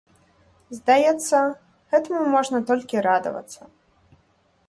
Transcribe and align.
Здаецца, 0.77 1.37
гэтаму 1.91 2.23
можна 2.35 2.57
толькі 2.71 3.03
радавацца. 3.09 3.61